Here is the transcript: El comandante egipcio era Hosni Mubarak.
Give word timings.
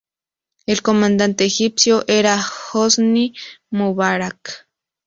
El 0.65 0.81
comandante 0.81 1.45
egipcio 1.45 2.03
era 2.07 2.41
Hosni 2.73 3.35
Mubarak. 3.69 4.67